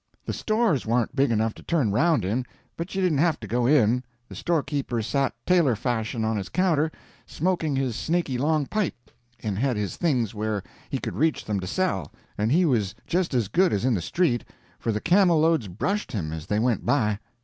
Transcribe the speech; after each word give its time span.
The 0.25 0.33
stores 0.33 0.83
warn't 0.87 1.15
big 1.15 1.29
enough 1.29 1.53
to 1.53 1.61
turn 1.61 1.91
around 1.93 2.25
in, 2.25 2.43
but 2.75 2.95
you 2.95 3.03
didn't 3.03 3.19
have 3.19 3.39
to 3.39 3.45
go 3.47 3.67
in; 3.67 4.03
the 4.29 4.33
storekeeper 4.33 4.99
sat 5.03 5.31
tailor 5.45 5.75
fashion 5.75 6.25
on 6.25 6.37
his 6.37 6.49
counter, 6.49 6.91
smoking 7.27 7.75
his 7.75 7.95
snaky 7.95 8.35
long 8.39 8.65
pipe, 8.65 9.11
and 9.41 9.59
had 9.59 9.77
his 9.77 9.97
things 9.97 10.33
where 10.33 10.63
he 10.89 10.97
could 10.97 11.13
reach 11.15 11.45
them 11.45 11.59
to 11.59 11.67
sell, 11.67 12.11
and 12.35 12.51
he 12.51 12.65
was 12.65 12.95
just 13.05 13.35
as 13.35 13.47
good 13.47 13.71
as 13.71 13.85
in 13.85 13.93
the 13.93 14.01
street, 14.01 14.43
for 14.79 14.91
the 14.91 15.01
camel 15.01 15.39
loads 15.39 15.67
brushed 15.67 16.13
him 16.13 16.33
as 16.33 16.47
they 16.47 16.57
went 16.57 16.83
by. 16.83 17.19